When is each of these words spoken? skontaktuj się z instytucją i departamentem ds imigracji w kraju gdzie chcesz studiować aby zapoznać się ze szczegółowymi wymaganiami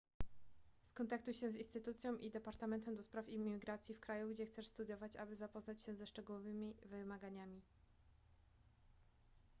skontaktuj 0.83 1.33
się 1.33 1.49
z 1.51 1.55
instytucją 1.55 2.17
i 2.17 2.29
departamentem 2.31 2.95
ds 2.95 3.09
imigracji 3.27 3.95
w 3.95 3.99
kraju 3.99 4.29
gdzie 4.29 4.45
chcesz 4.45 4.67
studiować 4.67 5.15
aby 5.15 5.35
zapoznać 5.35 5.81
się 5.83 5.95
ze 5.95 6.07
szczegółowymi 6.07 6.75
wymaganiami 6.85 7.61